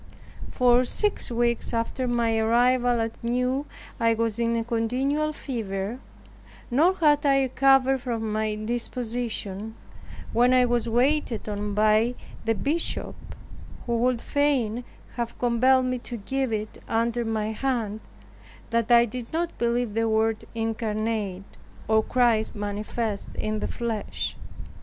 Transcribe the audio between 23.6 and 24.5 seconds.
flesh).